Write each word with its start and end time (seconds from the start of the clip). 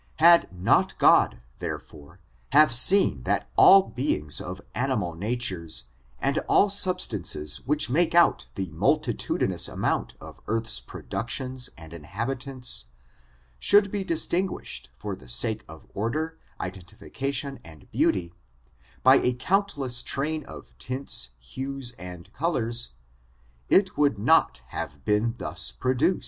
Had 0.17 0.51
not 0.51 0.97
God, 0.97 1.41
therefore, 1.59 2.19
have 2.53 2.73
seen 2.73 3.21
that 3.25 3.51
all 3.55 3.83
beings 3.83 4.41
of 4.41 4.59
animal 4.73 5.13
natures, 5.13 5.89
and 6.19 6.39
all 6.49 6.71
sub 6.71 6.99
stances 6.99 7.57
which 7.67 7.87
make 7.87 8.15
out 8.15 8.47
the 8.55 8.71
multitudinous 8.71 9.67
amount 9.67 10.15
of 10.19 10.41
earth's 10.47 10.79
productions 10.79 11.69
and 11.77 11.93
inhabitants, 11.93 12.85
should 13.59 13.91
be 13.91 14.03
dis 14.03 14.25
tinguished 14.25 14.89
for 14.97 15.15
the 15.15 15.27
sake 15.27 15.63
of 15.69 15.85
order, 15.93 16.39
identification, 16.59 17.59
and 17.63 17.87
beauty, 17.91 18.33
by 19.03 19.17
a 19.17 19.33
countless 19.35 20.01
train 20.01 20.43
of 20.45 20.75
tints, 20.79 21.29
hues, 21.37 21.93
and 21.99 22.33
colors^ 22.33 22.87
it 23.69 23.97
would 23.99 24.17
not 24.17 24.63
have 24.69 25.05
been 25.05 25.35
thus 25.37 25.69
produced. 25.69 26.19